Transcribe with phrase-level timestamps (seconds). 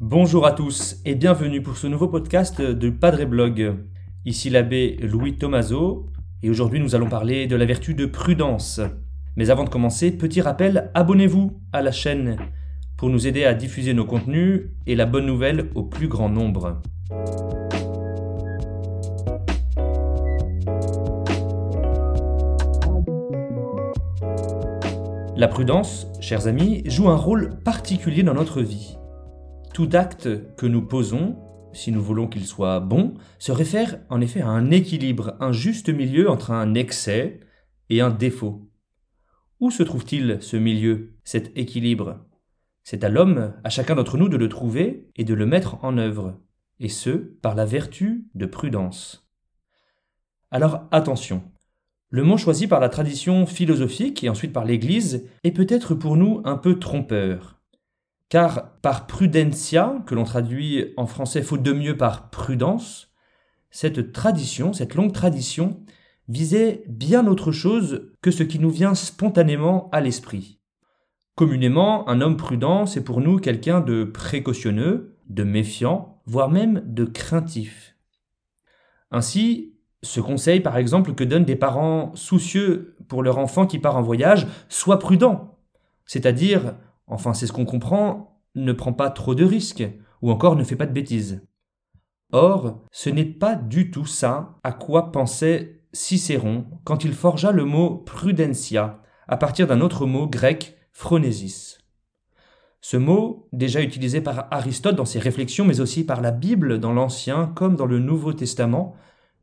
[0.00, 3.76] Bonjour à tous et bienvenue pour ce nouveau podcast de Padre Blog.
[4.24, 6.06] Ici l'abbé Louis Tomaso
[6.42, 8.80] et aujourd'hui nous allons parler de la vertu de prudence.
[9.36, 12.36] Mais avant de commencer, petit rappel, abonnez-vous à la chaîne
[12.96, 16.80] pour nous aider à diffuser nos contenus et la bonne nouvelle au plus grand nombre.
[25.44, 28.96] La prudence, chers amis, joue un rôle particulier dans notre vie.
[29.74, 31.36] Tout acte que nous posons,
[31.74, 35.90] si nous voulons qu'il soit bon, se réfère en effet à un équilibre, un juste
[35.90, 37.40] milieu entre un excès
[37.90, 38.70] et un défaut.
[39.60, 42.24] Où se trouve-t-il ce milieu, cet équilibre?
[42.82, 45.98] C'est à l'homme, à chacun d'entre nous de le trouver et de le mettre en
[45.98, 46.40] œuvre,
[46.80, 49.30] et ce, par la vertu de prudence.
[50.50, 51.42] Alors attention,
[52.14, 56.42] le mot choisi par la tradition philosophique et ensuite par l'Église est peut-être pour nous
[56.44, 57.58] un peu trompeur.
[58.28, 63.12] Car par prudentia, que l'on traduit en français faute de mieux par prudence,
[63.72, 65.82] cette tradition, cette longue tradition,
[66.28, 70.60] visait bien autre chose que ce qui nous vient spontanément à l'esprit.
[71.34, 77.06] Communément, un homme prudent, c'est pour nous quelqu'un de précautionneux, de méfiant, voire même de
[77.06, 77.96] craintif.
[79.10, 79.73] Ainsi,
[80.04, 84.02] ce conseil, par exemple, que donnent des parents soucieux pour leur enfant qui part en
[84.02, 85.58] voyage, sois prudent.
[86.06, 86.74] C'est-à-dire,
[87.06, 89.84] enfin c'est ce qu'on comprend, ne prends pas trop de risques,
[90.22, 91.42] ou encore ne fais pas de bêtises.
[92.32, 97.64] Or, ce n'est pas du tout ça à quoi pensait Cicéron quand il forgea le
[97.64, 101.78] mot prudentia à partir d'un autre mot grec phronésis.
[102.80, 106.92] Ce mot, déjà utilisé par Aristote dans ses réflexions, mais aussi par la Bible dans
[106.92, 108.94] l'Ancien comme dans le Nouveau Testament,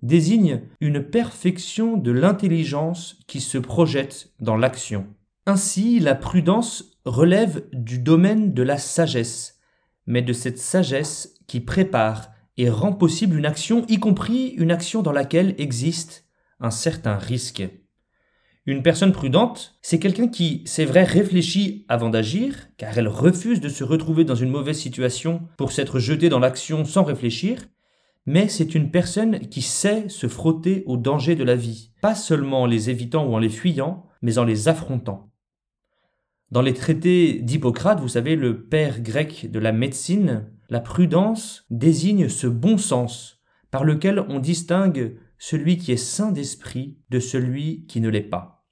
[0.01, 5.07] désigne une perfection de l'intelligence qui se projette dans l'action.
[5.45, 9.59] Ainsi, la prudence relève du domaine de la sagesse,
[10.05, 15.01] mais de cette sagesse qui prépare et rend possible une action, y compris une action
[15.01, 16.25] dans laquelle existe
[16.59, 17.63] un certain risque.
[18.67, 23.69] Une personne prudente, c'est quelqu'un qui, c'est vrai, réfléchit avant d'agir, car elle refuse de
[23.69, 27.65] se retrouver dans une mauvaise situation pour s'être jetée dans l'action sans réfléchir,
[28.25, 32.63] mais c'est une personne qui sait se frotter aux dangers de la vie, pas seulement
[32.63, 35.31] en les évitant ou en les fuyant, mais en les affrontant.
[36.51, 42.29] Dans les traités d'Hippocrate, vous savez, le père grec de la médecine, la prudence désigne
[42.29, 48.01] ce bon sens par lequel on distingue celui qui est saint d'esprit de celui qui
[48.01, 48.65] ne l'est pas.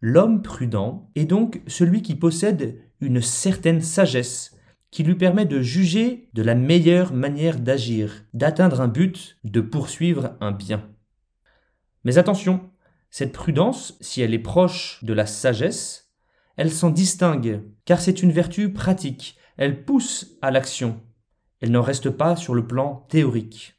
[0.00, 4.53] L'homme prudent est donc celui qui possède une certaine sagesse,
[4.94, 10.36] qui lui permet de juger de la meilleure manière d'agir, d'atteindre un but, de poursuivre
[10.40, 10.88] un bien.
[12.04, 12.70] Mais attention,
[13.10, 16.12] cette prudence, si elle est proche de la sagesse,
[16.56, 21.00] elle s'en distingue, car c'est une vertu pratique, elle pousse à l'action,
[21.60, 23.74] elle n'en reste pas sur le plan théorique.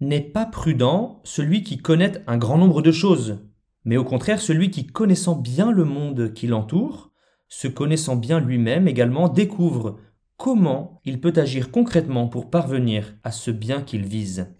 [0.00, 3.38] N'est pas prudent celui qui connaît un grand nombre de choses,
[3.86, 7.11] mais au contraire celui qui, connaissant bien le monde qui l'entoure,
[7.52, 9.98] se connaissant bien lui-même également, découvre
[10.38, 14.54] comment il peut agir concrètement pour parvenir à ce bien qu'il vise.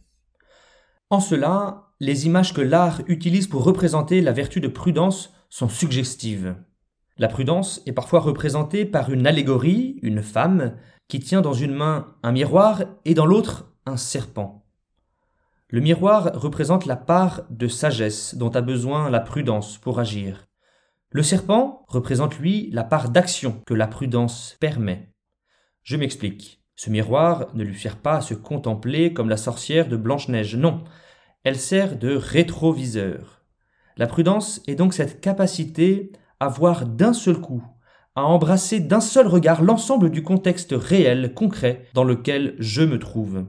[1.09, 6.55] En cela, les images que l'art utilise pour représenter la vertu de prudence sont suggestives.
[7.17, 10.77] La prudence est parfois représentée par une allégorie, une femme,
[11.09, 14.67] qui tient dans une main un miroir et dans l'autre un serpent.
[15.69, 20.45] Le miroir représente la part de sagesse dont a besoin la prudence pour agir.
[21.15, 25.11] Le serpent représente, lui, la part d'action que la prudence permet.
[25.83, 26.63] Je m'explique.
[26.75, 30.85] Ce miroir ne lui sert pas à se contempler comme la sorcière de Blanche-Neige, non.
[31.45, 33.45] Elle sert de rétroviseur.
[33.99, 37.63] La prudence est donc cette capacité à voir d'un seul coup,
[38.15, 43.45] à embrasser d'un seul regard l'ensemble du contexte réel, concret, dans lequel je me trouve.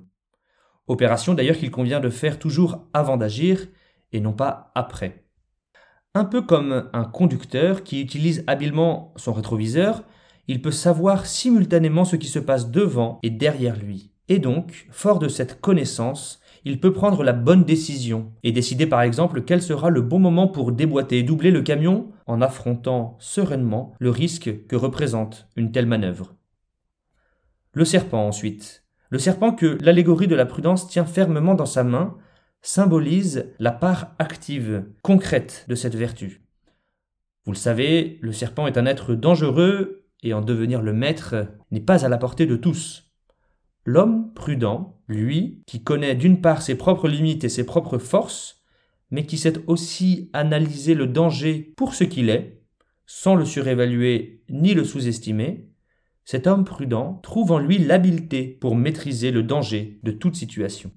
[0.87, 3.67] Opération d'ailleurs qu'il convient de faire toujours avant d'agir,
[4.11, 5.22] et non pas après.
[6.15, 10.03] Un peu comme un conducteur qui utilise habilement son rétroviseur,
[10.47, 14.11] il peut savoir simultanément ce qui se passe devant et derrière lui.
[14.29, 19.01] Et donc, fort de cette connaissance, il peut prendre la bonne décision et décider par
[19.01, 23.93] exemple quel sera le bon moment pour déboîter et doubler le camion en affrontant sereinement
[23.97, 26.35] le risque que représente une telle manœuvre.
[27.73, 28.83] Le serpent ensuite.
[29.09, 32.15] Le serpent que l'allégorie de la prudence tient fermement dans sa main
[32.63, 36.41] symbolise la part active, concrète de cette vertu.
[37.45, 41.81] Vous le savez, le serpent est un être dangereux et en devenir le maître n'est
[41.81, 43.11] pas à la portée de tous.
[43.85, 48.63] L'homme prudent, lui, qui connaît d'une part ses propres limites et ses propres forces,
[49.11, 52.61] mais qui sait aussi analyser le danger pour ce qu'il est,
[53.05, 55.69] sans le surévaluer ni le sous-estimer,
[56.23, 60.91] cet homme prudent trouve en lui l'habileté pour maîtriser le danger de toute situation.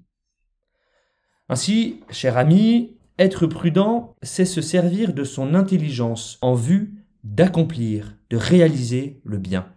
[1.49, 8.37] Ainsi, cher ami, être prudent, c'est se servir de son intelligence en vue d'accomplir, de
[8.37, 9.67] réaliser le bien.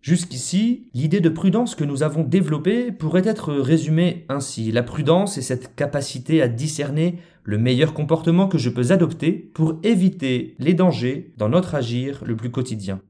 [0.00, 4.72] Jusqu'ici, l'idée de prudence que nous avons développée pourrait être résumée ainsi.
[4.72, 9.78] La prudence est cette capacité à discerner le meilleur comportement que je peux adopter pour
[9.82, 13.02] éviter les dangers dans notre agir le plus quotidien.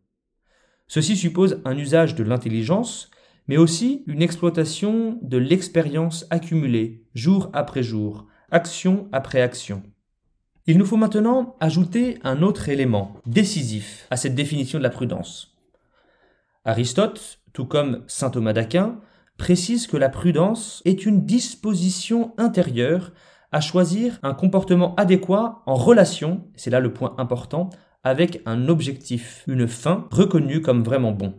[0.89, 3.11] Ceci suppose un usage de l'intelligence,
[3.51, 9.83] mais aussi une exploitation de l'expérience accumulée jour après jour, action après action.
[10.69, 15.59] Il nous faut maintenant ajouter un autre élément décisif à cette définition de la prudence.
[16.65, 19.01] Aristote, tout comme saint Thomas d'Aquin,
[19.37, 23.11] précise que la prudence est une disposition intérieure
[23.51, 27.69] à choisir un comportement adéquat en relation, c'est là le point important,
[28.05, 31.35] avec un objectif, une fin reconnue comme vraiment bon.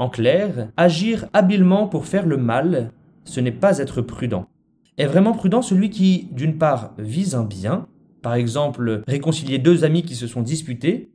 [0.00, 2.90] En clair, agir habilement pour faire le mal,
[3.26, 4.48] ce n'est pas être prudent.
[4.96, 7.86] Est vraiment prudent celui qui, d'une part, vise un bien,
[8.22, 11.12] par exemple réconcilier deux amis qui se sont disputés,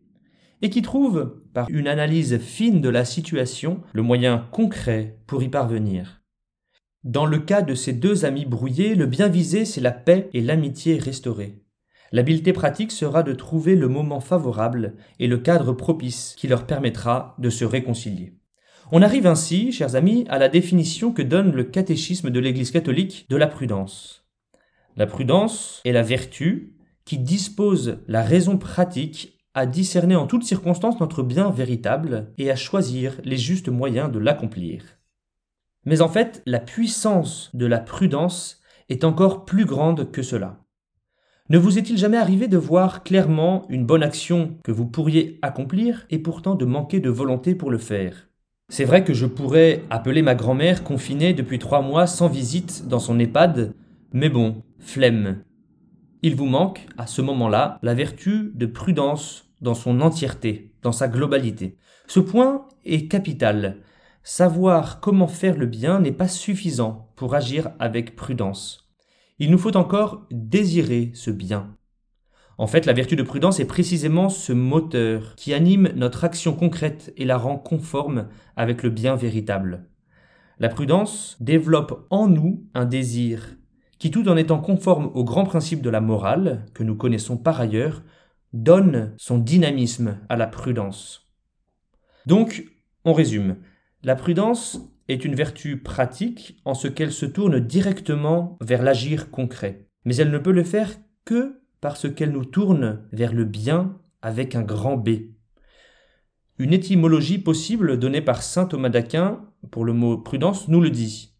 [0.62, 5.50] et qui trouve, par une analyse fine de la situation, le moyen concret pour y
[5.50, 6.22] parvenir.
[7.04, 10.42] Dans le cas de ces deux amis brouillés, le bien visé, c'est la paix et
[10.42, 11.60] l'amitié restaurée.
[12.12, 17.36] L'habileté pratique sera de trouver le moment favorable et le cadre propice qui leur permettra
[17.40, 18.36] de se réconcilier.
[18.92, 23.26] On arrive ainsi, chers amis, à la définition que donne le catéchisme de l'Église catholique
[23.30, 24.28] de la prudence.
[24.96, 31.00] La prudence est la vertu qui dispose la raison pratique à discerner en toutes circonstances
[31.00, 34.84] notre bien véritable et à choisir les justes moyens de l'accomplir.
[35.86, 40.64] Mais en fait, la puissance de la prudence est encore plus grande que cela.
[41.50, 46.06] Ne vous est-il jamais arrivé de voir clairement une bonne action que vous pourriez accomplir
[46.12, 48.30] et pourtant de manquer de volonté pour le faire?
[48.70, 53.00] C'est vrai que je pourrais appeler ma grand-mère confinée depuis trois mois sans visite dans
[53.00, 53.74] son EHPAD,
[54.12, 55.44] mais bon, flemme.
[56.24, 61.08] Il vous manque, à ce moment-là, la vertu de prudence dans son entièreté, dans sa
[61.08, 61.78] globalité.
[62.08, 63.78] Ce point est capital.
[64.24, 68.90] Savoir comment faire le bien n'est pas suffisant pour agir avec prudence.
[69.38, 71.76] Il nous faut encore désirer ce bien.
[72.58, 77.14] En fait, la vertu de prudence est précisément ce moteur qui anime notre action concrète
[77.18, 79.88] et la rend conforme avec le bien véritable.
[80.58, 83.58] La prudence développe en nous un désir
[84.00, 87.60] qui, tout en étant conforme aux grands principes de la morale, que nous connaissons par
[87.60, 88.04] ailleurs,
[88.54, 91.30] donne son dynamisme à la prudence.
[92.26, 92.66] Donc,
[93.04, 93.58] on résume.
[94.04, 99.88] La prudence est une vertu pratique en ce qu'elle se tourne directement vers l'agir concret.
[100.06, 100.92] Mais elle ne peut le faire
[101.26, 105.10] que parce qu'elle nous tourne vers le bien avec un grand B.
[106.58, 111.36] Une étymologie possible donnée par saint Thomas d'Aquin pour le mot prudence nous le dit.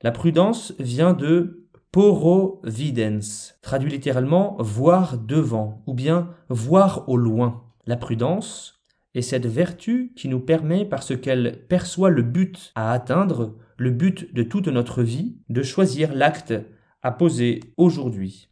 [0.00, 7.64] La prudence vient de Porovidens, traduit littéralement voir devant ou bien voir au loin.
[7.84, 8.82] La prudence
[9.14, 14.32] est cette vertu qui nous permet, parce qu'elle perçoit le but à atteindre, le but
[14.32, 16.54] de toute notre vie, de choisir l'acte
[17.02, 18.48] à poser aujourd'hui.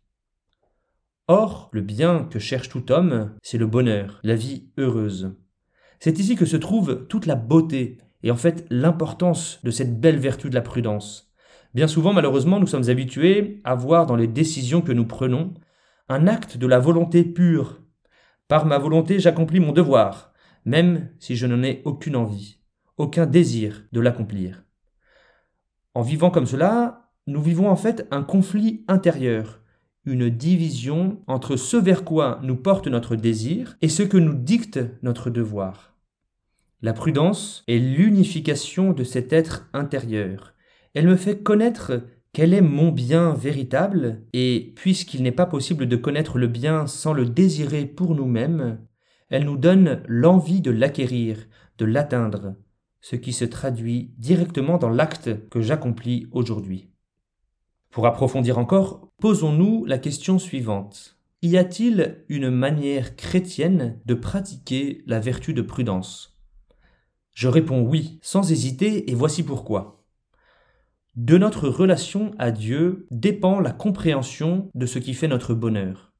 [1.27, 5.35] Or, le bien que cherche tout homme, c'est le bonheur, la vie heureuse.
[5.99, 10.19] C'est ici que se trouve toute la beauté et en fait l'importance de cette belle
[10.19, 11.33] vertu de la prudence.
[11.73, 15.55] Bien souvent, malheureusement, nous sommes habitués à voir dans les décisions que nous prenons
[16.11, 17.81] un acte de la volonté pure.
[18.47, 20.35] Par ma volonté, j'accomplis mon devoir,
[20.67, 22.61] même si je n'en ai aucune envie,
[22.99, 24.63] aucun désir de l'accomplir.
[25.95, 29.64] En vivant comme cela, nous vivons en fait un conflit intérieur,
[30.07, 34.81] une division entre ce vers quoi nous porte notre désir et ce que nous dicte
[35.03, 35.95] notre devoir.
[36.83, 40.55] La prudence est l'unification de cet être intérieur,
[40.95, 45.97] elle me fait connaître quel est mon bien véritable, et puisqu'il n'est pas possible de
[45.97, 48.79] connaître le bien sans le désirer pour nous-mêmes,
[49.29, 51.37] elle nous donne l'envie de l'acquérir,
[51.79, 52.55] de l'atteindre,
[53.01, 56.94] ce qui se traduit directement dans l'acte que j'accomplis aujourd'hui.
[57.95, 61.17] Pour approfondir encore, posons-nous la question suivante.
[61.43, 66.37] Y a-t-il une manière chrétienne de pratiquer la vertu de prudence?
[67.37, 70.03] Je réponds oui, sans hésiter, et voici pourquoi.
[71.15, 76.13] De notre relation à Dieu dépend la compréhension de ce qui fait notre bonheur.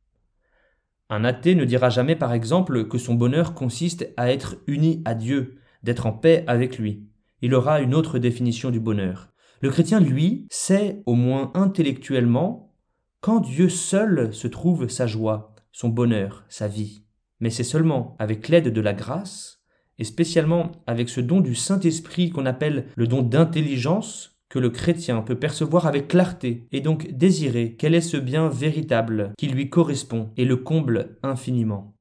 [1.11, 5.17] Un athée ne dira jamais par exemple que son bonheur consiste à être uni à
[5.17, 7.09] Dieu, d'être en paix avec lui.
[7.43, 9.34] Il aura une autre définition du bonheur.
[9.65, 12.75] Le chrétien, lui, sait, au moins intellectuellement,
[13.23, 17.07] Quand Dieu seul se trouve sa joie, son bonheur, sa vie.
[17.41, 19.63] Mais c'est seulement avec l'aide de la grâce,
[19.99, 25.23] et spécialement avec ce don du Saint-Esprit qu'on appelle le don d'intelligence, que le chrétien
[25.23, 30.31] peut percevoir avec clarté et donc désirer quel est ce bien véritable qui lui correspond
[30.37, 31.94] et le comble infiniment.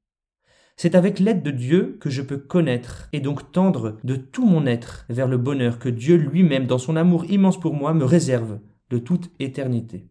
[0.75, 4.65] C'est avec l'aide de Dieu que je peux connaître et donc tendre de tout mon
[4.65, 8.59] être vers le bonheur que Dieu lui-même, dans son amour immense pour moi, me réserve
[8.89, 10.07] de toute éternité.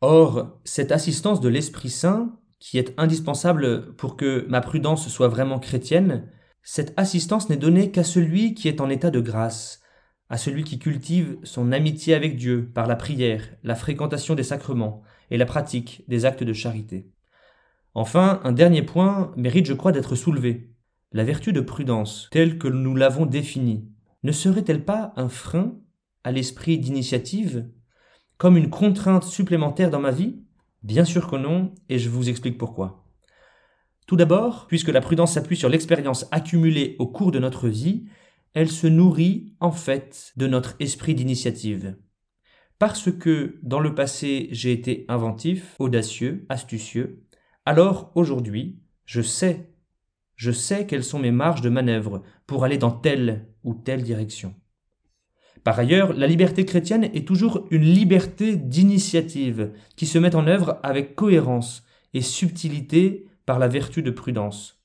[0.00, 5.58] Or, cette assistance de l'Esprit Saint, qui est indispensable pour que ma prudence soit vraiment
[5.58, 6.28] chrétienne,
[6.62, 9.80] cette assistance n'est donnée qu'à celui qui est en état de grâce,
[10.28, 15.02] à celui qui cultive son amitié avec Dieu par la prière, la fréquentation des sacrements
[15.30, 17.10] et la pratique des actes de charité.
[17.94, 20.70] Enfin, un dernier point mérite, je crois, d'être soulevé.
[21.12, 23.88] La vertu de prudence, telle que nous l'avons définie,
[24.22, 25.78] ne serait-elle pas un frein
[26.22, 27.68] à l'esprit d'initiative,
[28.36, 30.42] comme une contrainte supplémentaire dans ma vie?
[30.82, 33.04] Bien sûr que non, et je vous explique pourquoi.
[34.06, 38.06] Tout d'abord, puisque la prudence s'appuie sur l'expérience accumulée au cours de notre vie,
[38.54, 41.96] elle se nourrit en fait de notre esprit d'initiative.
[42.78, 47.24] Parce que dans le passé j'ai été inventif, audacieux, astucieux,
[47.68, 49.68] alors aujourd'hui je sais,
[50.36, 54.54] je sais quelles sont mes marges de manœuvre pour aller dans telle ou telle direction.
[55.64, 60.78] Par ailleurs, la liberté chrétienne est toujours une liberté d'initiative qui se met en œuvre
[60.82, 61.84] avec cohérence
[62.14, 64.82] et subtilité par la vertu de prudence.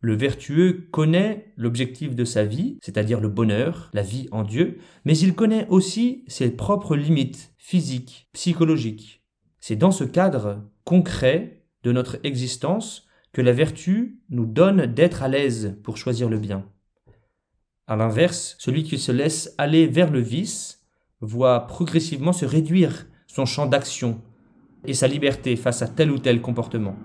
[0.00, 5.18] Le vertueux connaît l'objectif de sa vie, c'est-à-dire le bonheur, la vie en Dieu, mais
[5.18, 9.22] il connaît aussi ses propres limites physiques, psychologiques.
[9.60, 15.28] C'est dans ce cadre concret de notre existence que la vertu nous donne d'être à
[15.28, 16.66] l'aise pour choisir le bien.
[17.86, 20.86] À l'inverse, celui qui se laisse aller vers le vice
[21.20, 24.20] voit progressivement se réduire son champ d'action
[24.86, 26.96] et sa liberté face à tel ou tel comportement.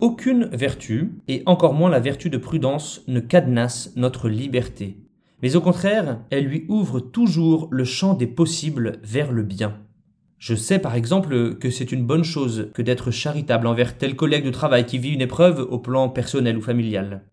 [0.00, 4.98] Aucune vertu, et encore moins la vertu de prudence, ne cadenasse notre liberté,
[5.42, 9.85] mais au contraire, elle lui ouvre toujours le champ des possibles vers le bien.
[10.38, 14.44] Je sais par exemple que c'est une bonne chose que d'être charitable envers tel collègue
[14.44, 17.24] de travail qui vit une épreuve au plan personnel ou familial.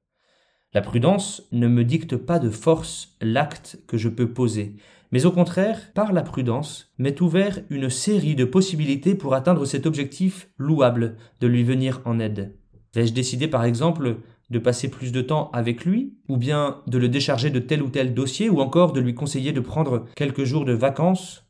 [0.73, 4.75] La prudence ne me dicte pas de force l'acte que je peux poser,
[5.11, 9.85] mais au contraire, par la prudence, m'est ouvert une série de possibilités pour atteindre cet
[9.85, 12.55] objectif louable de lui venir en aide.
[12.95, 14.17] Vais-je décider par exemple
[14.49, 17.89] de passer plus de temps avec lui, ou bien de le décharger de tel ou
[17.89, 21.45] tel dossier, ou encore de lui conseiller de prendre quelques jours de vacances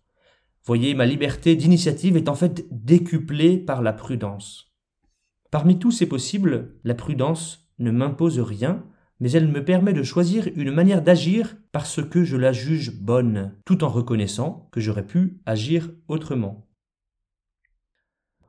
[0.65, 4.73] Voyez, ma liberté d'initiative est en fait décuplée par la prudence.
[5.51, 8.85] Parmi tous ces possibles, la prudence ne m'impose rien,
[9.19, 13.53] mais elle me permet de choisir une manière d'agir parce que je la juge bonne,
[13.65, 16.69] tout en reconnaissant que j'aurais pu agir autrement.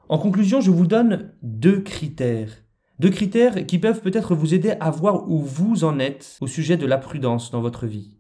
[0.09, 2.63] En conclusion, je vous donne deux critères.
[3.01, 6.77] Deux critères qui peuvent peut-être vous aider à voir où vous en êtes au sujet
[6.77, 8.17] de la prudence dans votre vie.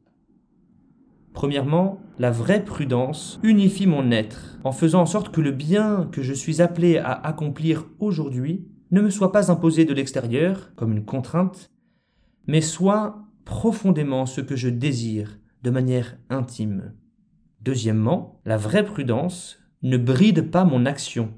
[1.35, 6.23] Premièrement, la vraie prudence unifie mon être en faisant en sorte que le bien que
[6.23, 11.05] je suis appelé à accomplir aujourd'hui ne me soit pas imposé de l'extérieur comme une
[11.05, 11.73] contrainte,
[12.47, 16.95] mais soit profondément ce que je désire de manière intime.
[17.61, 21.35] Deuxièmement, la vraie prudence ne bride pas mon action.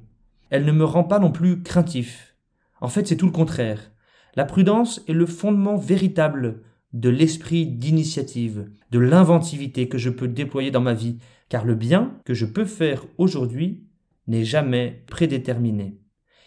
[0.50, 2.36] Elle ne me rend pas non plus craintif.
[2.82, 3.92] En fait, c'est tout le contraire.
[4.34, 6.60] La prudence est le fondement véritable
[7.00, 12.20] de l'esprit d'initiative, de l'inventivité que je peux déployer dans ma vie, car le bien
[12.24, 13.84] que je peux faire aujourd'hui
[14.26, 15.98] n'est jamais prédéterminé.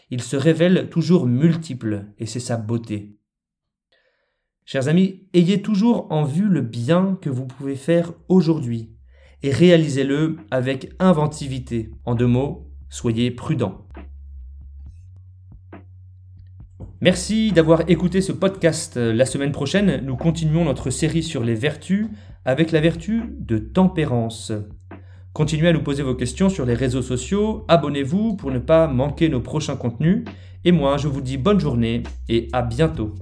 [0.10, 3.18] Il se révèle toujours multiple, et c'est sa beauté.
[4.66, 8.92] Chers amis, ayez toujours en vue le bien que vous pouvez faire aujourd'hui
[9.42, 11.92] et réalisez-le avec inventivité.
[12.06, 13.88] En deux mots, soyez prudent.
[17.02, 18.98] Merci d'avoir écouté ce podcast.
[18.98, 22.08] La semaine prochaine, nous continuons notre série sur les vertus
[22.44, 24.52] avec la vertu de tempérance.
[25.32, 29.30] Continuez à nous poser vos questions sur les réseaux sociaux, abonnez-vous pour ne pas manquer
[29.30, 30.26] nos prochains contenus,
[30.66, 33.16] et moi je vous dis bonne journée et à bientôt.